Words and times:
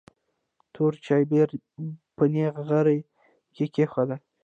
تور 0.73 0.91
چایبر 1.05 1.49
یې 1.55 1.61
په 2.15 2.23
نغري 2.33 2.99
کې 3.55 3.65
کېښود. 3.73 4.09